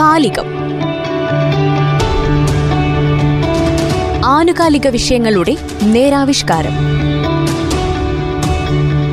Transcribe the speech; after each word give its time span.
കാലികം. 0.00 0.44
ആനുകാലിക 4.24 4.86
വിഷയങ്ങളുടെ 4.86 5.56
നേരാവിഷ്കാരം. 5.82 6.72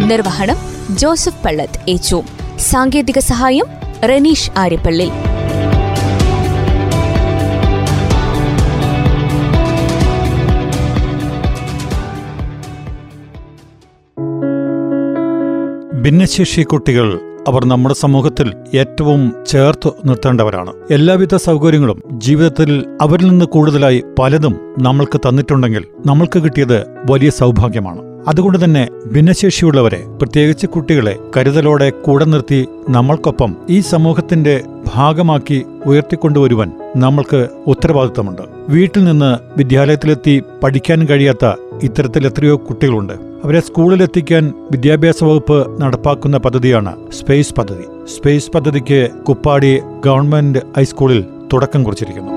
നിർവഹണം 0.08 0.56
ജോസഫ് 0.98 1.44
പള്ളത്ത് 1.44 1.90
ഏച്ചു 1.90 2.24
സാങ്കേതിക 2.60 3.20
സഹായം 3.20 3.66
റനീഷ് 4.04 4.52
ആര്യപ്പള്ളി. 4.58 5.10
ഭിന്നശേഷി 16.02 16.62
കുട്ടികൾ 16.62 17.33
അവർ 17.48 17.66
നമ്മുടെ 17.66 17.96
സമൂഹത്തിൽ 17.96 18.54
ഏറ്റവും 18.76 19.34
ചേർത്ത് 19.46 19.90
നിർത്തേണ്ടവരാണ്. 20.06 20.74
എല്ലാവിധ 20.92 21.36
സൗകര്യങ്ങളും 21.36 22.04
ജീവിതത്തിൽ 22.14 22.86
അവരിൽ 23.02 23.28
നിന്ന് 23.28 23.46
കൂടുതലായി 23.46 24.04
പലതും 24.20 24.56
നമ്മൾക്ക് 24.80 25.18
തന്നിട്ടുണ്ടെങ്കിൽ 25.18 25.84
നമ്മൾക്ക് 26.06 26.40
കിട്ടിയത് 26.40 26.80
വലിയ 27.12 27.30
സൗഭാഗ്യമാണ്. 27.30 28.02
അതുകൊണ്ട് 28.28 28.64
തന്നെ 28.64 28.88
ഭിന്നശേഷിയുള്ളവരെ 29.12 30.02
പ്രത്യേകിച്ച് 30.22 30.68
കുട്ടികളെ 30.68 31.16
കരുതലോടെ 31.38 31.90
കൂടെ 31.90 32.26
നിർത്തി 32.26 32.66
നമ്മൾക്കൊപ്പം 32.90 33.56
ഈ 33.70 33.80
സമൂഹത്തിന്റെ 33.80 34.64
ഭാഗമാക്കി 34.96 35.66
ഉയർത്തിക്കൊണ്ടുവരുവാൻ 35.86 36.72
നമ്മൾക്ക് 36.96 37.48
ഉത്തരവാദിത്തമുണ്ട്. 37.68 38.53
വീട്ടിൽ 38.70 39.04
നിന്ന് 39.04 39.38
വിദ്യാലയത്തിലെത്തി 39.58 40.44
പഠിക്കാൻ 40.64 41.06
കഴിയാത്ത 41.06 41.46
ഇത്തരത്തിൽ 41.84 42.28
എത്രയോ 42.28 42.58
കുട്ടികളുണ്ട്. 42.58 43.14
അവരെ 43.14 43.60
സ്കൂളിലെത്തിക്കാൻ 43.60 44.54
വിദ്യാഭ്യാസ 44.72 45.24
വകുപ്പ് 45.24 45.82
നടപ്പാക്കുന്ന 45.82 46.38
പദ്ധതിയാണ് 46.38 47.12
സ്പേസ് 47.12 47.54
പദ്ധതി. 47.54 48.16
സ്പേസ് 48.18 48.52
പദ്ധതിക്ക് 48.52 49.10
കുപ്പാടി 49.28 49.82
ഗവൺമെന്റ് 50.06 50.60
ഹൈസ്കൂളിൽ 50.78 51.26
തുടക്കം 51.54 51.84
കുറിച്ചിരിക്കുന്നു. 51.84 52.32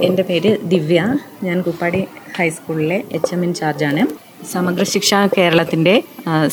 എന്റെ 0.00 0.22
പേര് 0.22 0.56
ദിവ്യ. 0.64 1.18
ഞാൻ 1.42 1.62
കുപ്പാടി 1.62 2.04
ഹൈസ്കൂളിലെ 2.36 3.02
എച്ച് 3.12 3.34
എം 3.34 3.44
ഇൻചാർജാണ് 3.44 4.06
സമഗ്ര 4.52 4.82
ശിക്ഷ 4.82 5.14
കേരളത്തിന്റെ 5.14 6.02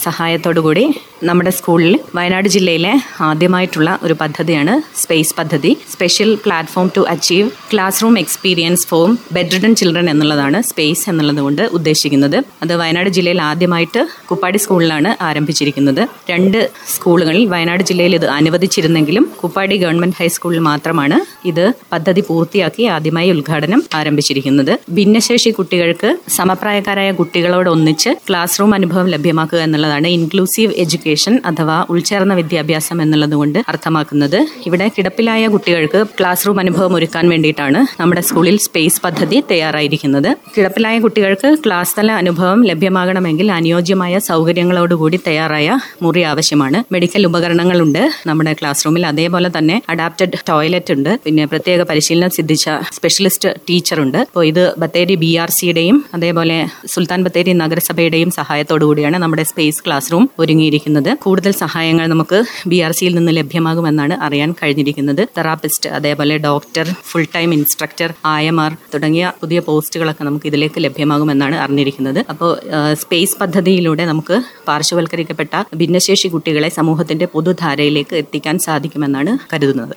സഹായത്തോടുകൂടി 0.06 0.84
നമ്മുടെ 1.28 1.50
സ്കൂളിൽ 1.50 2.00
വയനാട് 2.16 2.48
ജില്ലയിലെ 2.50 2.92
ആദ്യമായിട്ടുള്ള 3.22 4.00
ഒരു 4.04 4.16
പദ്ധതിയാണ് 4.22 4.74
സ്പേസ് 5.02 5.34
പദ്ധതി. 5.38 5.72
Special 5.92 6.36
platform 6.46 6.88
to 6.96 7.02
achieve 7.14 7.50
classroom 8.04 8.20
experience 8.20 8.88
from 8.88 9.12
bedridden 9.36 9.76
children 9.76 10.10
എന്നുള്ളതാണ് 10.10 10.62
സ്പേസ് 10.64 11.10
എന്നുള്ളതുകൊണ്ട് 11.10 11.62
ഉദ്ദേശിക്കുന്നത്. 11.78 12.38
അത് 12.64 12.74
വയനാട് 12.82 13.10
ജില്ലയിൽ 13.10 13.42
ആദ്യമായിട്ട് 13.42 14.08
കുപ്പാടി 14.30 14.58
സ്കൂളിലാണ് 14.58 15.24
ആരംഭിച്ചിരിക്കുന്നത്. 15.30 16.04
രണ്ട് 16.30 16.70
സ്കൂളുകളിൽ 16.96 17.46
വയനാട് 17.46 17.84
ജില്ലയിൽ 17.92 18.16
ഇത് 18.16 18.26
അനുവദിച്ചിരുന്നെങ്കിലും 18.26 19.32
കുപ്പാടി 19.42 19.78
ഗവൺമെന്റ് 19.78 20.16
ഹൈസ്കൂളിൽ 20.20 20.60
മാത്രമാണ് 20.70 21.20
ഇത് 21.46 21.74
പദ്ധതി 21.94 22.22
പൂർത്തിയാക്കി 22.30 22.84
ആദ്യമായി 22.98 23.32
ഉദ്ഘാടനം 23.32 23.84
ആരംഭിച്ചിരിക്കുന്നത്. 24.02 24.74
ഭിന്നശേഷി 25.00 25.50
കുട്ടികൾക്ക് 25.50 26.12
സമപ്രായക്കാരായ 26.38 27.12
കുട്ടികളോടൊന്നിച്ച് 27.12 28.10
ക്ലാസ് 28.30 28.60
റൂം 28.62 28.74
അനുഭവം 28.74 29.10
ലഭ്യമാക്കുക 29.16 29.63
എന്നുള്ളതാണ് 29.66 30.08
ഇൻക്ലൂസീവ് 30.18 30.74
എഡ്യൂക്കേഷൻ 30.84 31.34
അഥവാ 31.52 31.78
ഉൾച്ചേർന്ന 31.94 32.34
വിദ്യാഭ്യാസം 32.42 32.98
എന്നുള്ളതുകൊണ്ട് 33.02 33.60
അർത്ഥമാക്കുന്നത്. 33.72 34.40
ഇവിടെ 34.68 34.88
കിടപ്പിലായ 34.98 35.48
കുട്ടികൾക്ക് 35.56 36.00
ക്ലാസ് 36.20 36.46
റൂം 36.48 36.60
അനുഭവം 36.64 36.96
ഒരുക്കാൻ 37.00 37.26
വേണ്ടിയിട്ടാണ് 37.34 37.80
നമ്മുടെ 38.02 38.22
സ്കൂളിൽ 38.22 38.58
സ്പേസ് 38.68 39.02
പദ്ധതി 39.06 39.40
തയ്യാറായിരിക്കുന്നത്. 39.52 40.30
കിടപ്പിലായ 40.58 40.96
കുട്ടികൾക്ക് 41.00 41.50
ക്ലാസ് 41.66 41.96
തല 41.98 42.12
അനുഭവം 42.24 42.60
ലഭ്യമാകണമെങ്കിൽ 42.70 43.48
അനുയോജ്യമായ 43.60 44.20
സൗകര്യങ്ങളോടുകൂടി 44.30 45.20
തയ്യാറായ 45.28 45.68
മുറി 46.02 46.22
ആവശ്യമാണ്. 46.32 46.80
മെഡിക്കൽ 46.92 47.26
ഉപകരണങ്ങളുണ്ട് 47.30 48.02
നമ്മുടെ 48.28 48.54
ക്ലാസ് 48.60 48.86
റൂമിൽ 48.86 49.06
അതേപോലെ 49.12 49.52
തന്നെ 49.58 49.78
അഡാപ്റ്റഡ് 49.90 50.38
ടോയ്ലറ്റ് 50.50 50.94
ഉണ്ട്. 50.98 51.12
പിന്നെ 51.26 51.46
പ്രത്യേക 51.46 51.82
പരിശീലനം 51.92 52.32
സിദ്ധിച്ച 52.38 52.66
സ്പെഷ്യലിസ്റ്റ് 52.98 53.50
ടീച്ചറുണ്ട് 53.70 54.18
അപ്പോൾ 54.18 54.46
ഇത് 54.52 54.64
ബത്തേരി 54.82 55.16
ബി 55.24 55.32
ആർ 55.44 55.50
സിയുടെയും 55.58 55.98
അതേപോലെ 56.14 56.58
സുൽത്താൻ 56.94 57.20
ബത്തേരി 57.26 57.54
നഗരസഭയുടെയും 57.64 58.32
സഹായത്തോടു 58.32 58.86
കൂടിയാണ് 58.90 59.18
നമ്മുടെ 59.24 59.44
സ്പേസ് 59.54 59.84
ക്ലാസ് 59.86 60.12
റൂം 60.12 60.30
ഒരുങ്ങിയിരിക്കുന്നത്. 60.40 61.18
കൂടുതൽ 61.24 61.52
സഹായങ്ങൾ 61.52 62.06
നമുക്ക് 62.08 62.44
ബി 62.68 62.76
ആർ 62.76 62.92
സിയിൽ 62.92 63.16
നിന്ന് 63.16 63.32
ലഭ്യമാകുമെന്നാണ് 63.38 64.14
അറിയാൻ 64.26 64.52
കഴിഞ്ഞിരിക്കുന്നത്. 64.52 65.28
തെറാപ്പിസ്റ്റ് 65.38 65.90
അതേപോലെ 65.90 66.38
ഡോക്ടർ 66.38 66.86
ഫുൾ 67.10 67.26
ടൈം 67.36 67.54
ഇൻസ്ട്രക്ടർ 67.54 68.14
ആയമാർ 68.26 68.78
തുടങ്ങിയ 68.94 69.34
പുതിയ 69.42 69.60
പോസ്റ്റുകളൊക്കെ 69.60 70.24
നമുക്ക് 70.24 70.48
ഇതിലേക്ക് 70.48 70.84
ലഭ്യമാകുമെന്നാണ് 70.84 71.56
അറിഞ്ഞിരിക്കുന്നത്. 71.56 72.26
അപ്പോൾ 72.30 72.58
സ്പേസ് 72.94 73.38
പദ്ധതിയിലൂടെ 73.42 74.06
നമുക്ക് 74.06 74.42
പാർശ്വവൽക്കരിക്കപ്പെട്ട 74.68 75.64
ഭിന്നശേഷി 75.76 76.28
കുട്ടികളെ 76.28 76.70
സമൂഹത്തിന്റെ 76.70 77.26
പൊതുധാരയിലേക്ക് 77.26 78.16
എത്തിക്കാൻ 78.16 78.60
സാധിക്കുമെന്നാണ് 78.60 79.38
കരുതുന്നത്. 79.54 79.96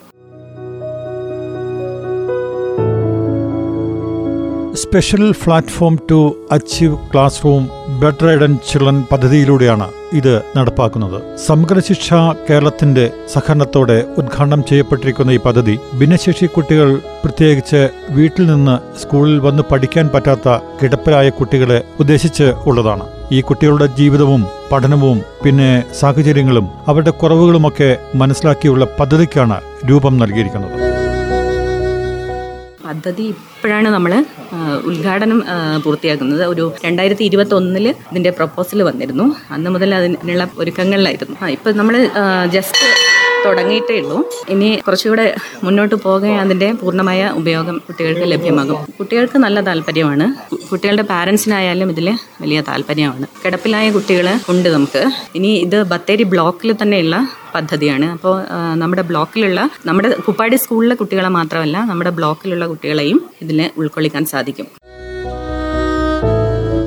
Platform 5.45 5.99
to 6.11 6.37
achieve 6.51 6.97
classroom 7.45 7.65
bedridden 8.31 8.59
children 8.69 8.97
പദ്ധതിയിലൂടെയാണ് 9.13 9.87
ഇത് 10.13 10.35
നടപ്പാക്കുന്നത്. 10.57 11.19
സമഗ്ര 11.47 11.79
ശിക്ഷ 11.79 12.09
കേരളത്തിന്റെ 12.49 13.05
സഹകരണത്തോടെ 13.35 14.05
ഉദ്ഘാടനം 14.19 14.65
ചെയ്യപ്പെട്ടിരിക്കുന്ന 14.69 15.31
ഈ 15.31 15.37
പദ്ധതി 15.37 15.75
ഭിന്നശേഷി 15.99 16.47
കുട്ടികൾ 16.47 16.89
പ്രത്യേകിച്ച് 17.25 17.89
വീട്ടിൽ 18.11 18.47
നിന്ന് 18.47 18.77
സ്കൂളിൽ 19.03 19.39
വന്ന് 19.39 19.63
പഠിക്കാൻ 19.71 20.09
പറ്റാത്ത 20.15 20.59
കിടപ്പിലായ 20.83 21.31
കുട്ടികളെ 21.31 21.79
ഉദ്ദേശിച്ച് 22.01 22.45
ഉള്ളതാണ്. 22.67 23.07
ഈ 23.33 23.41
കുട്ടികളുടെ 23.41 23.87
ജീവിതവും 23.87 24.47
പഠനവും 24.73 25.21
പിന്നെ 25.45 25.71
സാഹചര്യങ്ങളും 26.01 26.69
അവരുടെ 26.89 27.11
കുറവുകളുമൊക്കെ 27.11 27.97
മനസ്സിലാക്കിയുള്ള 28.15 28.85
പദ്ധതിക്കാണ് 29.01 29.61
രൂപം 29.91 30.17
നൽകിയിരിക്കുന്നത്. 30.19 30.86
പദ്ധതി 32.87 33.25
ഇപ്പോഴാണ് 33.35 33.89
നമ്മൾ 33.97 34.13
ഉദ്ഘാടനം 34.91 35.39
പൂർത്തിയാക്കുന്നത്. 35.85 36.43
ഒരു 36.53 36.65
രണ്ടായിരത്തി 36.87 37.25
ഇരുപത്തി 37.31 37.55
ഒന്നിൽ 37.61 37.87
ഇതിന്റെ 38.11 38.33
പ്രപ്പോസൽ 38.39 38.83
വന്നിരുന്നു. 38.91 39.27
അന്ന് 39.57 39.71
മുതൽ 39.77 39.93
അതിനുള്ള 39.99 40.47
ഒരുക്കങ്ങളിലായിരുന്നു. 40.63 41.37
ആ 41.43 41.49
ഇപ്പം 41.57 41.79
നമ്മൾ 41.81 41.97
ജസ്റ്റ് 42.57 42.85
തുടങ്ങിയിട്ടേ 43.47 43.97
ഉള്ളൂ. 44.03 44.19
ഇനി 44.55 44.69
കുറച്ചുകൂടെ 44.87 45.27
മുന്നോട്ട് 45.65 45.97
പോകെ 46.07 46.33
അതിന്റെ 46.43 46.69
പൂർണമായ 46.83 47.31
ഉപയോഗം 47.41 47.77
കുട്ടികൾക്ക് 47.87 48.27
ലഭ്യമാകും. 48.33 48.79
കുട്ടികൾക്ക് 48.99 49.39
നല്ല 49.45 49.61
താല്പര്യമാണ്. 49.69 50.27
കുട്ടികളുടെ 50.71 51.05
പാരൻസിനായാലും 51.13 51.91
ഇതിൽ 51.95 52.09
വലിയ 52.43 52.61
താല്പര്യമാണ്. 52.71 53.27
കിടപ്പിലായ 53.45 53.87
കുട്ടികൾ 53.97 54.29
ഉണ്ട് 54.55 54.69
നമുക്ക്. 54.77 55.03
ഇനി 55.39 55.53
ഇത് 55.67 55.79
ബത്തേരി 55.93 56.27
ബ്ലോക്കിൽ 56.35 56.73
തന്നെയുള്ള 56.83 57.17
പദ്ധതിയാണ്. 57.57 58.07
അപ്പോൾ 58.17 58.35
നമ്മുടെ 58.83 59.03
ബ്ലോക്കിലുള്ള 59.11 59.61
നമ്മുടെ 59.89 60.09
കുപ്പാടി 60.27 60.57
സ്കൂളിലെ 60.65 60.97
കുട്ടികളെ 61.03 61.31
മാത്രമല്ല 61.39 61.77
നമ്മുടെ 61.91 62.11
ബ്ലോക്കിലുള്ള 62.19 62.67
കുട്ടികളെയും 62.73 63.21
ഇതിൽ 63.45 63.61
ഉൾക്കൊള്ളിക്കാൻ 63.83 64.25
സാധിക്കും. 64.35 64.69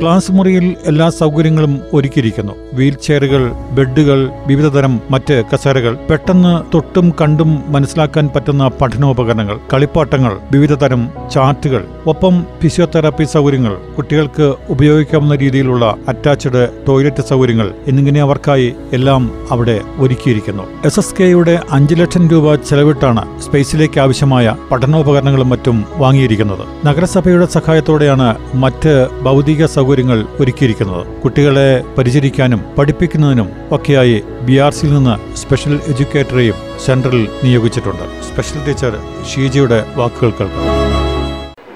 ക്ലാസ് 0.02 0.32
മുറിയിൽ 0.32 0.66
എല്ലാ 0.86 1.08
സൗകര്യങ്ങളും 1.20 1.74
ഒരുക്കിയിരിക്കുന്നു. 1.94 2.54
വീൽ 2.74 2.94
ചെയറുകൾ 3.06 3.44
ബെഡുകൾ 3.78 4.20
വിവിധതരം 4.48 4.94
മറ്റ് 5.12 5.36
കസേരകൾ 5.52 5.94
പെട്ടെന്ന് 6.10 6.54
തൊട്ടും 6.74 7.08
കണ്ടും 7.22 7.52
മനസ്സിലാക്കാൻ 7.68 8.30
പറ്റുന്ന 8.36 8.68
പഠനോപകരണങ്ങൾ 8.82 9.58
കളിപ്പാട്ടങ്ങൾ 9.74 10.34
വിവിധതരം 10.52 11.02
ചാർട്ടുകൾ 11.34 11.84
ഒപ്പം 12.12 12.36
ഫിസിയോതെറാപ്പി 12.62 13.24
സൗകര്യങ്ങൾ 13.24 13.74
കുട്ടികൾക്ക് 13.98 14.46
ഉപയോഗിക്കാവുന്ന 14.70 15.36
രീതിയിലുള്ള 15.36 15.96
അറ്റാച്ച്ഡ് 16.08 16.62
ടോയ്ലറ്റ് 16.88 17.24
സൗകര്യങ്ങൾ 17.30 17.68
എന്നിങ്ങനെ 17.88 18.22
അവർക്കായി 18.22 18.68
എല്ലാം 18.94 19.24
അവിടെ 19.52 19.76
ഒരുക്കിയിരിക്കുന്നു. 19.98 20.64
എസ് 20.86 21.00
എസ് 21.00 21.16
കെയുടെ 21.20 21.56
അഞ്ചു 21.72 21.96
ലക്ഷം 21.96 22.24
രൂപ 22.30 22.56
ചെലവിട്ടാണ് 22.70 23.24
സ്പേസിലേക്ക് 23.42 24.00
ആവശ്യമായ 24.00 24.56
പഠനോപകരണങ്ങളും 24.72 25.50
മറ്റും 25.50 25.86
വാങ്ങിയിരിക്കുന്നത്. 25.98 26.64
നഗരസഭയുടെ 26.86 27.46
സഹായത്തോടെയാണ് 27.58 28.30
മറ്റ് 28.56 29.08
ഭൗതിക 29.22 29.66
സൗകര്യങ്ങൾ 29.66 30.26
ഒരുക്കിയിരിക്കുന്നത്. 30.40 31.04
കുട്ടികളെ 31.24 31.70
പരിചരിക്കാനും 31.98 32.62
പഠിപ്പിക്കുന്നതിനും 32.78 33.50
ഒക്കെയായി 33.72 34.18
ബി 34.42 34.58
ആർ 34.68 34.74
സിയിൽ 34.80 34.94
നിന്ന് 34.96 35.38
സ്പെഷ്യൽ 35.38 35.76
എഡ്യൂക്കേറ്ററെയും 35.88 36.56
സെൻട്രൽ 36.86 37.28
നിയോഗിച്ചിട്ടുണ്ട്. 37.44 38.06
സ്പെഷ്യൽ 38.30 38.62
ടീച്ചർ 38.68 38.96
ഷീജയുടെ 39.34 39.82
വാക്കുകൾ 39.96 40.34
കേൾക്കാം. 40.40 40.89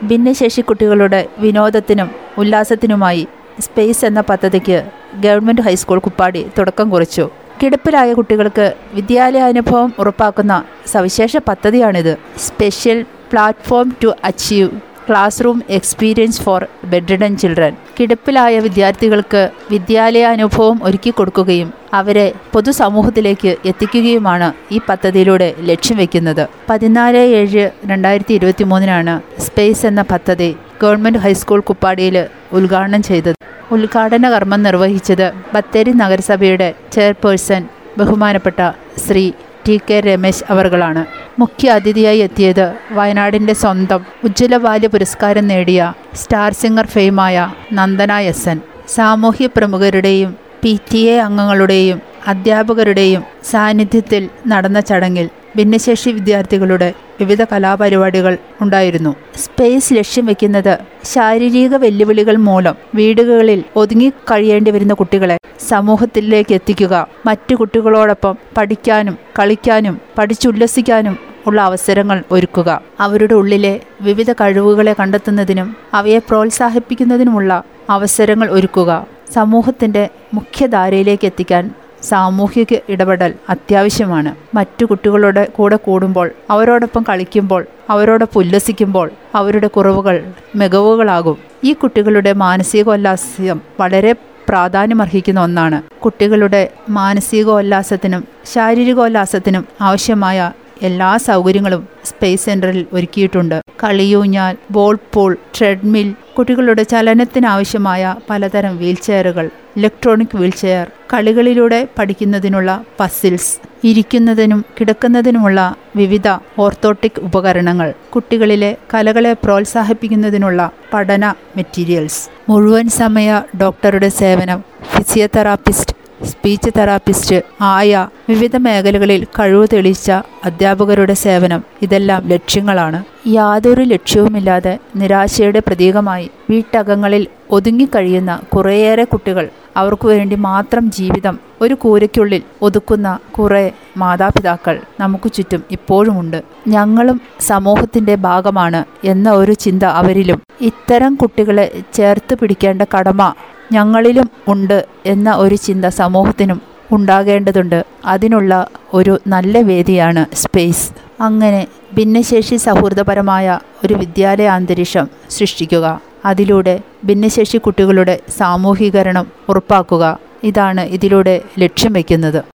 ഭിന്നശേഷി 0.03 0.61
കുട്ടികളുടെ 0.61 1.27
വിനോദത്തിനും 1.39 2.11
ഉല്ലാസത്തിനുമായി 2.37 3.27
സ്പേസ് 3.59 4.05
എന്ന 4.05 4.21
പദ്ധതിക്ക് 4.21 4.77
ഗവൺമെന്റ് 5.19 5.61
ഹൈസ്കൂൾ 5.61 5.99
കുപ്പാടി 5.99 6.47
തുടക്കം 6.57 6.89
കുറിച്ചു. 6.89 7.29
കിടപ്പിലായ 7.61 8.13
കുട്ടികൾക്ക് 8.13 8.73
വിദ്യാലയാനുഭവം 8.93 9.93
ഉറപ്പാക്കുന്ന 9.99 10.63
സവിശേഷ 10.87 11.37
പദ്ധതിയാണിത്. 11.37 12.17
Special 12.37 13.05
platform 13.31 13.95
to 14.03 14.15
achieve 14.23 14.69
classroom 15.45 15.57
experience 15.77 16.41
for 16.43 16.61
bedridden 16.91 17.33
children. 17.41 17.73
കിടപ്പിലായ 17.97 18.59
വിദ്യാർത്ഥികൾക്ക് 18.59 19.41
വിദ്യാലയ 19.71 20.25
അനുഭവം 20.35 20.77
ഒരുക്കി 20.83 21.11
കൊടുക്കുകയും 21.17 21.69
അവരെ 21.93 22.27
പൊതുസമൂഹത്തിലേക്ക് 22.53 23.51
എത്തിക്കുകയുമാണ് 23.65 24.47
ഈ 24.75 24.79
പദ്ധതിയിലൂടെ 24.89 25.49
ലക്ഷ്യം 25.69 25.97
വെക്കുന്നത്. 25.97 26.43
പതിനാല് 26.69 27.23
ഏഴ് 27.39 27.65
രണ്ടായിരത്തി 27.91 28.33
ഇരുപത്തി 28.33 28.63
മൂന്നിനാണ് 28.63 29.15
സ്പേസ് 29.47 29.85
എന്ന 29.85 30.01
പദ്ധതി 30.13 30.49
ഗവൺമെന്റ് 30.83 31.19
ഹൈസ്കൂൾ 31.19 31.59
കുപ്പാടിയിൽ 31.59 32.17
ഉദ്ഘാടനം 32.57 33.03
ചെയ്തത്. 33.03 33.37
ഉദ്ഘാടന 33.71 34.29
കർമ്മം 34.33 34.63
നിർവഹിച്ചത് 34.63 35.27
ബത്തേരി 35.53 35.91
നഗരസഭയുടെ 36.03 36.69
ചെയർപേഴ്സൺ 36.93 37.63
ബഹുമാനപ്പെട്ട 37.97 38.61
ശ്രീ 39.05 39.25
ടി 39.67 39.79
കെ 39.89 39.99
രമേശ് 39.99 40.43
അവർകളാണ് 40.49 41.05
മുഖ്യ 41.39 41.69
അതിഥിയായി 41.69 42.19
എത്തിയത്. 42.19 42.65
വയനാടിന്റെ 42.91 43.53
സ്വന്തം 43.53 44.01
ഉജ്ജ്വല 44.23 44.57
ബാല്യ 44.57 44.87
പുരസ്കാരം 44.87 45.47
നേടിയ 45.47 45.93
സ്റ്റാർ 46.15 46.53
സിംഗർ 46.53 46.85
ഫെയിമായ 46.85 47.35
നന്ദന 47.73 48.13
എസ് 48.31 48.49
എൻ. 48.49 48.59
സാമൂഹ്യ 48.89 49.47
പ്രമുഖരുടെയും 49.47 50.31
പി 50.63 50.79
ടി 50.93 50.99
എ 50.99 51.15
അംഗങ്ങളുടെയും 51.17 52.01
അധ്യാപകരുടെയും 52.27 53.23
സാന്നിധ്യത്തിൽ 53.51 54.29
നടന്ന 54.47 54.79
ചടങ്ങിൽ 54.79 55.29
ഭിന്നശേഷി 55.57 56.09
വിദ്യാർത്ഥികളുടെ 56.09 56.93
വിവിധ 57.19 57.43
കലാപരിപാടികൾ 57.43 58.37
ഉണ്ടായിരുന്നു. 58.61 59.15
സ്പേസ് 59.35 59.93
ലക്ഷ്യം 59.93 60.25
വെക്കുന്നത് 60.25 60.77
ശാരീരിക 61.03 61.75
വെല്ലുവിളികൾ 61.75 62.35
മൂലം 62.35 62.75
വീടുകളിൽ 62.95 63.63
ഒതുങ്ങി 63.75 64.09
കഴിയേണ്ടി 64.09 64.71
വരുന്ന 64.71 64.93
കുട്ടികളെ 64.93 65.37
സമൂഹത്തിലേക്ക് 65.69 66.53
എത്തിക്കുക 66.53 67.07
മറ്റു 67.25 67.55
കുട്ടികളോടൊപ്പം 67.55 68.37
പഠിക്കാനും 68.57 69.17
കളിക്കാനും 69.39 69.99
പഠിച്ചുല്ലസിക്കാനും 70.17 71.17
ഉള്ള 71.47 71.61
അവസരങ്ങൾ 71.61 72.23
ഒരുക്കുക. 72.31 72.81
അവരുടെ 72.99 73.33
ഉള്ളിലെ 73.33 73.79
വിവിധ 74.01 74.31
കഴിവുകളെ 74.31 74.95
കണ്ടെത്തുന്നതിനും 74.99 75.75
അവയെ 75.93 76.19
പ്രോത്സാഹിപ്പിക്കുന്നതിനുമുള്ള 76.19 77.63
അവസരങ്ങൾ 77.89 78.49
ഒരുക്കുക. 78.51 79.07
സമൂഹത്തിന്റെ 79.33 80.09
മുഖ്യധാരയിലേക്ക് 80.33 81.25
എത്തിക്കാൻ 81.25 81.71
സാമൂഹിക 82.03 82.77
ഇടപെടൽ 82.89 83.33
അത്യാവശ്യമാണ്. 83.49 84.35
മറ്റു 84.55 84.85
കുട്ടികളുടെ 84.85 85.47
കൂടെ 85.55 85.75
കൂടുമ്പോൾ 85.75 86.31
അവരോടൊപ്പം 86.49 87.05
കളിക്കുമ്പോൾ 87.09 87.65
അവരോടൊപ്പം 87.89 88.39
ഉല്ലസിക്കുമ്പോൾ 88.39 89.11
അവരുടെ 89.35 89.67
കുറവുകൾ 89.67 90.25
മികവുകളാകും. 90.55 91.37
ഈ 91.63 91.73
കുട്ടികളുടെ 91.73 92.33
മാനസികോല്ലാസ്യം 92.33 93.61
വളരെ 93.79 94.13
പ്രാധാന്യമർഹിക്കുന്ന 94.49 95.39
ഒന്നാണ്. 95.39 95.81
കുട്ടികളുടെ 95.99 96.69
മാനസികോല്ലാസത്തിനും 96.89 98.23
ശാരീരികോല്ലാസത്തിനും 98.53 99.65
ആവശ്യമായ 99.81 100.51
എല്ലാ 100.83 101.17
സൗകര്യങ്ങളും 101.17 101.87
സ്പേസ് 102.05 102.45
സെന്ററിൽ 102.45 102.85
ഒരുക്കിയിട്ടുണ്ട്. 102.93 103.57
കളിയൂഞ്ഞാൽ 103.83 104.55
ബോൾ 104.71 104.97
പൂൾ 105.13 105.37
ട്രെഡ്മിൽ 105.57 106.13
കുട്ടികളുടെ 106.37 106.83
ചലനത്തിനാവശ്യമായ 106.83 108.15
പലതരം 108.29 108.77
വീൽചെയറുകൾ 108.77 109.49
ഇലക്ട്രോണിക് 109.77 110.35
വീൽചെയർ 110.37 110.87
കളികളിലൂടെ 111.13 111.87
പഠിക്കുന്നതിനുള്ള 111.99 112.69
പസിൽസ് 112.99 113.53
ഇരിക്കുന്നതിനും 113.87 114.65
കിടക്കുന്നതിനുമുള്ള 114.79 115.59
വിവിധ 115.95 116.27
ഓർത്തോട്ടിക് 116.59 117.19
ഉപകരണങ്ങൾ 117.19 117.93
കുട്ടികളിലെ 118.15 118.77
കലകളെ 118.93 119.33
പ്രോത്സാഹിപ്പിക്കുന്നതിനുള്ള 119.43 120.71
പഠന 120.93 121.33
മെറ്റീരിയൽസ്. 121.55 122.21
മുഴുവൻ 122.49 122.87
സമയ 122.89 123.41
ഡോക്ടറുടെ 123.61 124.09
സേവനം 124.09 124.63
ഫിസിയോതെറാപ്പിസ്റ്റ് 124.95 125.92
സ്പീച്ച് 126.25 126.69
തെറാപ്പിസ്റ്റ് 126.77 127.41
ആയ 127.61 128.07
വിവിധ 128.29 128.55
മേഖലകളിൽ 128.57 129.27
കഴിവ് 129.39 129.67
തെളിയിച്ച 129.73 130.11
അധ്യാപകരുടെ 130.45 131.13
സേവനം 131.13 131.63
ഇതെല്ലാം 131.81 132.27
ലക്ഷ്യങ്ങളാണ്. 132.27 132.99
യാതൊരു 133.27 133.81
ലക്ഷ്യവുമില്ലാതെ 133.81 134.77
നിരാശയുടെ 134.95 135.59
പ്രതീകമായി 135.59 136.29
വീട്ടകങ്ങളിൽ 136.49 137.27
ഒതുങ്ങിക്കഴിയുന്ന 137.51 138.41
കുറേയേറെ 138.55 139.03
കുട്ടികൾ 139.03 139.49
അവർക്കു 139.77 140.07
വേണ്ടി 140.07 140.35
മാത്രം 140.35 140.91
ജീവിതം 140.91 141.39
ഒരു 141.61 141.73
കൂരയ്ക്കുള്ളിൽ 141.73 142.41
ഒതുക്കുന്ന 142.61 143.19
കുറേ 143.31 143.71
മാതാപിതാക്കൾ 143.97 144.81
നമുക്ക് 144.99 145.31
ചുറ്റും 145.31 145.63
ഇപ്പോഴുമുണ്ട്. 145.71 146.43
ഞങ്ങളും 146.67 147.21
സമൂഹത്തിന്റെ 147.39 148.15
ഭാഗമാണ് 148.15 148.83
എന്ന 149.03 149.31
ഒരു 149.31 149.51
ചിന്ത 149.51 149.83
അവരിലും. 149.83 150.41
ഇത്തരം 150.61 151.15
കുട്ടികളെ 151.15 151.65
ചേർത്ത് 151.93 152.35
പിടിക്കേണ്ട 152.35 152.81
കടമ 152.81 153.33
ഞങ്ങളിലും 153.71 154.29
ഉണ്ട് 154.47 154.85
എന്ന 155.05 155.31
ഒരു 155.35 155.55
ചിന്ത 155.55 155.85
സമൂഹത്തിനും 155.85 156.61
ഉണ്ടാകേണ്ടതുണ്ട്. 156.91 157.85
അതിനുള്ള 158.05 158.67
ഒരു 158.93 159.19
നല്ല 159.27 159.61
വേദിയാണ് 159.61 160.35
സ്പേസ്. 160.35 160.91
അങ്ങനെ 161.21 161.67
ഭിന്നശേഷി 161.93 162.55
സൗഹൃദപരമായ 162.55 163.59
ഒരു 163.85 163.93
വിദ്യാലയ 163.93 164.47
അന്തരീക്ഷം 164.47 165.07
സൃഷ്ടിക്കുക. 165.29 166.12
അതിലൂടെ 166.25 166.81
ഭിന്നശേഷി 167.05 167.57
കുട്ടികളുടെ 167.57 168.19
സാമൂഹീകരണം 168.37 169.27
ഉറപ്പാക്കുക. 169.49 170.19
ഇതാണ് 170.43 170.81
ഇതിലൂടെ 170.81 171.41
ലക്ഷ്യം 171.59 171.93
വയ്ക്കുന്നത്. 171.93 172.52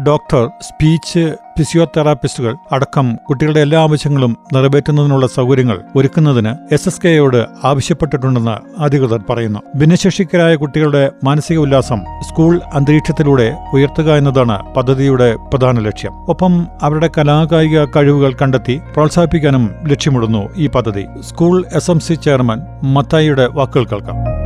ഡോക്ടർ 0.00 0.50
സ്പീച്ച് 0.60 1.34
ഫിസിയോതെറാപ്പിസ്റ്റുകൾ 1.58 2.56
അടക്കം 2.72 3.16
കുട്ടികളുടെ 3.28 3.60
എല്ലാ 3.60 3.80
ആവശ്യങ്ങളും 3.80 4.36
നിറവേറ്റുന്നതിനുള്ള 4.52 5.26
സൗകര്യങ്ങൾ 5.26 5.80
ഒരുക്കുന്നതിന് 5.96 6.74
എസ് 6.74 6.88
എസ് 6.88 7.00
കെയോട് 7.04 7.46
ആവശ്യപ്പെട്ടിട്ടുണ്ടെന്ന് 7.64 8.82
അധികൃതർ 8.82 9.20
പറയുന്നു. 9.30 9.58
ഭിന്നശേഷിക്കരായ 9.76 10.56
കുട്ടികളുടെ 10.56 11.10
മാനസിക 11.24 11.58
ഉല്ലാസം 11.58 12.00
സ്കൂൾ 12.28 12.60
അന്തരീക്ഷത്തിലൂടെ 12.74 13.56
ഉയർത്തുക 13.74 14.12
എന്നതാണ് 14.12 14.74
പദ്ധതിയുടെ 14.74 15.36
പ്രധാന 15.36 15.78
ലക്ഷ്യം. 15.78 16.12
ഒപ്പം 16.12 16.66
അവരുടെ 16.82 17.10
കലാകായിക 17.18 17.84
കഴിവുകൾ 17.84 18.36
കണ്ടെത്തി 18.42 18.80
പ്രോത്സാഹിപ്പിക്കാനും 18.94 19.74
ലക്ഷ്യമിടുന്നു 19.88 20.48
ഈ 20.56 20.66
പദ്ധതി. 20.66 21.06
സ്കൂൾ 21.20 21.64
എസ് 21.74 22.14
ചെയർമാൻ 22.14 22.62
മത്തായിയുടെ 22.84 23.46
വാക്കുകൾ 23.46 23.84
കേൾക്കാം. 23.84 24.41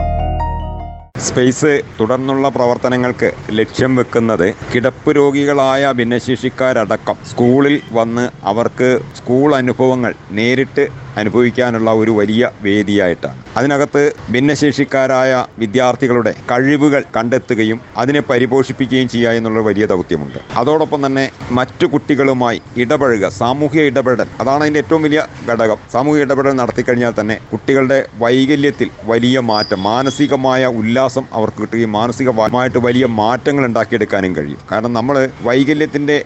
സ്പേസ് 1.20 1.82
തുടർന്നുള്ള 2.00 2.48
പ്രവർത്തനങ്ങൾക്ക് 2.48 3.32
ലക്ഷ്യം 3.50 3.96
വെക്കുന്നത് 3.96 4.54
കിടപ്പ് 4.74 5.16
രോഗികളായ 5.16 5.92
ഭിന്നശേഷിക്കാരടക്കം. 5.92 7.16
സ്കൂളിൽ 7.30 7.80
വന്ന് 7.92 8.28
അവർക്ക് 8.44 9.00
സ്കൂൾ 9.16 9.56
അനുഭവങ്ങൾ 9.56 10.14
നേരിട്ട് 10.30 11.05
അനുഭവിക്കാനുള്ള 11.16 11.90
ഒരു 12.00 12.10
വലിയ 12.10 12.50
വേദിയായിട്ടാണ്. 12.62 13.38
അതിനകത്ത് 13.56 14.02
ഭിന്നശേഷിക്കാരായ 14.30 15.32
വിദ്യാർത്ഥികളുടെ 15.58 16.32
കഴിവുകൾ 16.50 17.02
കണ്ടെത്തുകയും 17.16 17.78
അതിനെ 17.96 18.20
പരിപോഷിപ്പിക്കുകയും 18.30 19.08
ചെയ്യുക 19.08 19.32
എന്നുള്ള 19.38 19.60
വലിയ 19.68 19.86
ദൗത്യമുണ്ട്. 19.86 20.38
അതോടൊപ്പം 20.60 21.06
തന്നെ 21.06 21.24
മറ്റു 21.58 21.86
കുട്ടികളുമായി 21.86 22.60
ഇടപഴകുക 22.76 23.28
സാമൂഹിക 23.28 23.82
ഇടപെടൽ 23.90 24.28
അതാണ് 24.40 24.62
അതിന്റെ 24.64 24.80
ഏറ്റവും 24.84 25.02
വലിയ 25.06 25.20
ഘടകം. 25.50 25.78
സാമൂഹിക 25.92 26.22
ഇടപെടൽ 26.26 26.52
നടത്തിക്കഴിഞ്ഞാൽ 26.60 27.14
തന്നെ 27.20 27.36
കുട്ടികളുടെ 27.52 27.98
വൈകല്യത്തിൽ 28.24 28.90
വലിയ 29.12 29.40
മാറ്റം 29.50 29.82
മാനസികമായ 29.82 30.66
ഉല്ലാസം 30.80 31.24
അവർക്ക് 31.32 31.60
കിട്ടുകയും 31.62 31.92
മാനസികമായിട്ട് 31.92 32.78
വലിയ 32.88 33.06
മാറ്റങ്ങൾ 33.20 33.64
ഉണ്ടാക്കിയെടുക്കാനും 33.66 34.36
കഴിയും. 34.36 34.60
കാരണം 34.72 34.92
നമ്മൾ 34.92 35.16
വൈകല്യത്തിന്റെ 35.48 36.16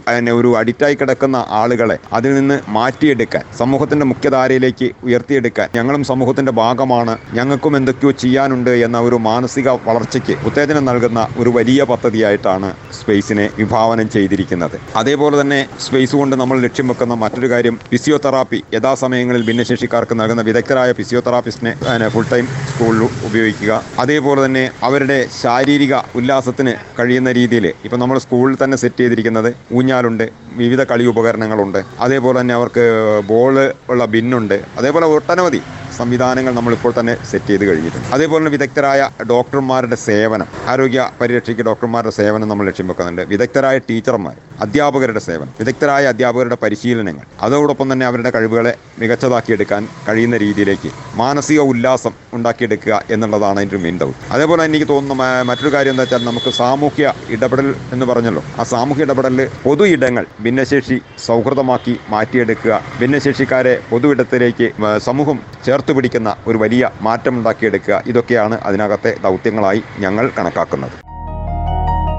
ഒരു 0.40 0.50
അഡിക്റ്റായി 0.60 0.94
കിടക്കുന്ന 0.94 1.38
ആളുകളെ 1.60 1.98
അതിൽ 2.12 2.34
നിന്ന് 2.34 2.56
മാറ്റിയെടുക്കാൻ 2.68 3.44
സമൂഹത്തിന്റെ 3.58 4.06
മുഖ്യധാരയിലേക്ക് 4.12 4.79
ഉയർത്തിയെടുക്കാൻ. 5.04 5.68
ഞങ്ങളും 5.76 6.04
സമൂഹത്തിന്റെ 6.04 6.52
ഭാഗമാണ്. 6.52 7.18
ഞങ്ങൾക്കും 7.32 7.76
എന്തൊക്കെയോ 7.76 8.10
ചെയ്യാനുണ്ട് 8.10 8.70
എന്ന 8.70 8.98
ഒരു 9.00 9.16
മാനസിക 9.16 9.68
വളർച്ചയ്ക്ക് 9.68 10.36
ഉത്തേജനം 10.44 10.84
നൽകുന്ന 10.84 11.28
ഒരു 11.38 11.50
വലിയ 11.50 11.84
പദ്ധതിയായിട്ടാണ് 11.84 12.74
സ്പേസിനെ 13.00 13.50
വിഭാവനം 13.58 14.10
ചെയ്തിരിക്കുന്നത്. 14.10 14.80
അതേപോലെ 14.96 15.40
തന്നെ 15.40 15.66
സ്പേസ് 15.80 16.16
കൊണ്ട് 16.16 16.36
നമ്മൾ 16.36 16.60
ലക്ഷ്യം 16.60 16.88
വെക്കുന്ന 16.88 17.14
മറ്റൊരു 17.14 17.50
കാര്യം 17.50 17.78
ഫിസിയോതെറാപ്പി. 17.90 18.62
യഥാസമയങ്ങളിൽ 18.74 19.42
ഭിന്നശേഷിക്കാർക്ക് 19.46 20.20
നൽകുന്ന 20.20 20.42
വിദഗ്ധരായ 20.42 20.92
ഫിസിയോതെറാപ്പിസ്റ്റിനെ 20.92 22.08
ഫുൾ 22.08 22.24
ടൈം 22.32 22.46
സ്കൂളിൽ 22.70 23.08
ഉപയോഗിക്കുക. 23.24 23.72
അതേപോലെ 23.98 24.44
തന്നെ 24.44 24.70
അവരുടെ 24.82 25.28
ശാരീരിക 25.42 25.94
ഉല്ലാസത്തിന് 26.14 26.72
കഴിയുന്ന 26.98 27.32
രീതിയിൽ 27.32 27.66
ഇപ്പം 27.84 27.98
നമ്മൾ 28.00 28.18
സ്കൂളിൽ 28.18 28.56
തന്നെ 28.64 28.76
സെറ്റ് 28.76 29.00
ചെയ്തിരിക്കുന്നത് 29.00 29.50
ഊഞ്ഞാലുണ്ട് 29.72 30.24
വിവിധ 30.52 30.82
കളി 30.82 31.04
ഉപകരണങ്ങളുണ്ട്. 31.04 31.78
അതേപോലെ 32.00 32.40
തന്നെ 32.40 32.54
അവർക്ക് 32.54 32.84
ബോൾ 33.26 33.72
ഉള്ള 33.88 34.04
ബിന്നുണ്ട്. 34.04 34.56
അതേപോലെ 34.78 35.06
ഒട്ടനവധി. 35.06 35.60
സംവിധാനങ്ങൾ 35.98 36.52
നമ്മളിപ്പോൾ 36.58 36.92
തന്നെ 36.98 37.14
സെറ്റ് 37.30 37.50
ചെയ്ത് 37.50 37.64
കഴിഞ്ഞിട്ടുണ്ട്. 37.68 38.08
അതേപോലെ 38.16 38.40
തന്നെ 38.40 38.52
വിദഗ്ധരായ 38.56 39.00
ഡോക്ടർമാരുടെ 39.32 39.96
സേവനം 40.06 40.48
ആരോഗ്യ 40.72 41.00
പരിരക്ഷയ്ക്ക് 41.20 41.64
ഡോക്ടർമാരുടെ 41.70 42.14
സേവനം 42.20 42.48
നമ്മൾ 42.52 42.66
ലക്ഷ്യം 42.68 42.88
വെക്കുന്നുണ്ട്. 42.90 43.22
വിദഗ്ധരായ 43.32 43.78
ടീച്ചർമാർ 43.88 44.36
അധ്യാപകരുടെ 44.64 45.20
സേവനം 45.26 45.52
വിദഗ്ധരായ 45.60 46.04
അധ്യാപകരുടെ 46.12 46.56
പരിശീലനങ്ങൾ 46.64 47.26
അതോടൊപ്പം 47.46 47.86
തന്നെ 47.92 48.04
അവരുടെ 48.10 48.30
കഴിവുകളെ 48.36 48.72
മികച്ചതാക്കിയെടുക്കാൻ 49.00 49.82
കഴിയുന്ന 50.08 50.36
രീതിയിലേക്ക് 50.44 50.90
മാനസിക 51.20 51.60
ഉല്ലാസം 51.72 52.14
ഉണ്ടാക്കിയെടുക്കുക 52.36 52.94
എന്നുള്ളതാണ് 53.14 53.58
അതിന്റെ 53.60 53.78
മെയിൻ 53.84 53.96
ദൗത്യം 54.02 54.32
അതേപോലെ 54.34 54.64
എനിക്ക് 54.70 54.88
തോന്നുന്ന 54.92 55.24
മറ്റൊരു 55.50 55.70
കാര്യം 55.74 55.94
എന്താ 55.94 56.04
വെച്ചാൽ 56.04 56.24
നമുക്ക് 56.30 56.50
സാമൂഹ്യ 56.60 57.06
ഇടപെടൽ 57.36 57.68
എന്ന് 57.94 58.06
പറഞ്ഞല്ലോ. 58.10 58.42
ആ 58.60 58.62
സാമൂഹ്യ 58.74 59.06
ഇടപെടലിൽ 59.08 59.42
പൊതു 59.66 59.84
ഇടങ്ങൾ 59.94 60.26
ഭിന്നശേഷി 60.44 60.98
സൗഹൃദമാക്കി 61.26 61.94
മാറ്റിയെടുക്കുക 62.14 62.74
ഭിന്നശേഷിക്കാരെ 63.00 63.74
പൊതു 63.90 64.08
ഇടത്തിലേക്ക് 64.14 64.68
സമൂഹം 65.08 65.38
ചേർത്ത് 65.66 65.79
പിടിക്കുന്ന 65.88 66.36
ഒരു 66.46 66.58
വലിയ 66.58 66.90
മാറ്റം 67.02 67.36
ഉണ്ടാക്കിയെടുക്കുക 67.36 68.02
ഇതൊക്കെയാണ് 68.06 68.60
അതിനകത്തെ 68.64 69.16
ദൗത്യങ്ങളായി 69.24 69.82
ഞങ്ങൾ 69.98 70.30
കണക്കാക്കുന്നത്. 70.38 70.92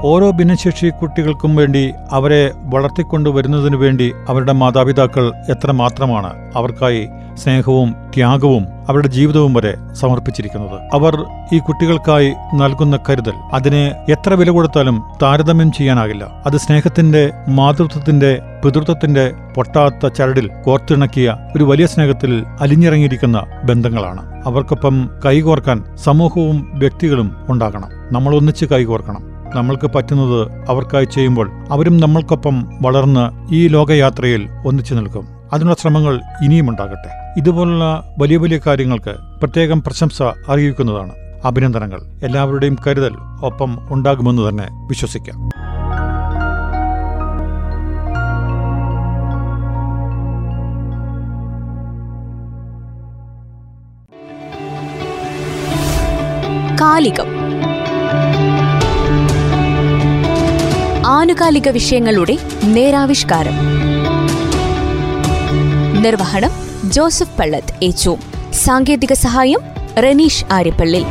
ഓരോ 0.04 0.30
ഭിന്നശേഷി 0.30 0.90
കുട്ടികൾക്കും 0.90 1.56
വേണ്ടി 1.56 1.94
അവരെ 2.10 2.52
വളർത്തിക്കൊണ്ടുവരുന്നതിനു 2.64 3.76
വേണ്ടി 3.76 4.12
അവരുടെ 4.28 4.52
മാതാപിതാക്കൾ 4.52 5.32
എത്രമാത്രമാണ് 5.50 6.52
അവർക്കായി 6.56 7.08
സ്നേഹവും 7.36 7.94
ത്യാഗവും 8.14 8.66
അവരുടെ 8.88 9.08
ജീവിതവും 9.08 9.54
വരെ 9.54 9.74
സമർപ്പിച്ചിരിക്കുന്നത്. 9.92 10.80
അവർ 10.92 11.24
ഈ 11.52 11.58
കുട്ടികൾക്കായി 11.58 12.32
നൽകുന്ന 12.54 12.98
കരുതൽ 13.08 13.32
അതിനെ 13.52 13.94
എത്ര 14.08 14.34
വില 14.34 14.50
കൊടുത്താലും 14.50 15.02
താരതമ്യം 15.22 15.72
ചെയ്യാനാകില്ല. 15.72 16.42
അത് 16.46 16.56
സ്നേഹത്തിന്റെ 16.56 17.30
മാതൃത്വത്തിന്റെ 17.48 18.40
പിതൃത്വത്തിന്റെ 18.64 19.32
പൊട്ടാത്ത 19.56 20.08
ചരടിൽ 20.08 20.50
കോർത്തിണക്കിയ 20.64 21.36
ഒരു 21.56 21.64
വലിയ 21.64 21.86
സ്നേഹത്തിൽ 21.86 22.44
അലിഞ്ഞിറങ്ങിയിരിക്കുന്ന 22.60 23.44
ബന്ധങ്ങളാണ്. 23.64 24.46
അവർക്കൊപ്പം 24.46 25.10
കൈകോർക്കാൻ 25.26 25.84
സമൂഹവും 25.96 26.70
വ്യക്തികളും 26.74 27.36
ഉണ്ടാകണം. 27.48 27.88
നമ്മൾ 28.12 28.34
ഒന്നിച്ച് 28.34 28.64
കൈകോർക്കണം. 28.64 29.32
നമ്മൾക്ക് 29.54 29.86
പറ്റുന്നത് 29.86 30.50
അവർക്കായി 30.68 31.04
ചെയ്യുമ്പോൾ 31.04 31.50
അവരും 31.70 31.96
നമ്മൾക്കൊപ്പം 31.96 32.78
വളർന്ന് 32.82 33.54
ഈ 33.54 33.68
ലോകയാത്രയിൽ 33.68 34.48
ഒന്നിച്ചു 34.66 34.94
നിൽക്കും. 34.94 35.41
അതിനുള്ള 35.52 35.76
ശ്രമങ്ങൾ 35.80 36.20
ഇനിയും 36.42 36.70
ഉണ്ടാകട്ടെ. 36.70 37.34
ഇതുപോലുള്ള 37.36 38.14
വലിയ 38.18 38.36
വലിയ 38.36 38.60
കാര്യങ്ങൾക്ക് 38.66 39.10
പ്രത്യേകം 39.10 39.82
പ്രശംസ 39.82 40.22
അറിയിക്കുന്നതാണ് 40.22 41.12
അഭിനന്ദനങ്ങൾ. 41.44 42.02
എല്ലാവരുടെയും 42.22 42.78
കരുതൽ 42.86 43.16
ഒപ്പം 43.42 43.86
ഉണ്ടാകുമെന്ന് 43.90 44.48
തന്നെ 44.48 44.68
വിശ്വസിക്കാം. 44.72 45.50
കാലികം. 56.80 57.26
ആനുകാലിക 61.06 61.68
വിഷയങ്ങളുടെ 61.68 62.38
നേരാവിഷ്കാരം. 62.64 63.54
നിർവഹണം 66.04 66.52
ജോസഫ് 66.90 67.36
പള്ളത്ത് 67.38 67.74
ഏച്ചു 67.84 68.12
സാങ്കേതിക 68.64 69.12
സഹായം 69.24 69.60
റനീഷ് 70.04 70.44
ആര്യപ്പള്ളി. 70.50 71.02